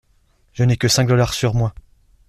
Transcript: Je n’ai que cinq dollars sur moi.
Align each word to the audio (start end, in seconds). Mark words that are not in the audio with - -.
Je 0.53 0.63
n’ai 0.63 0.77
que 0.77 0.87
cinq 0.87 1.07
dollars 1.07 1.31
sur 1.35 1.53
moi. 1.53 1.75